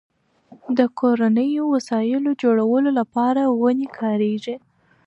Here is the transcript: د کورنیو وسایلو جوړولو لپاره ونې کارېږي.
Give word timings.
د 0.77 0.79
کورنیو 0.99 1.63
وسایلو 1.75 2.31
جوړولو 2.41 2.89
لپاره 2.99 3.41
ونې 3.61 3.87
کارېږي. 3.99 4.55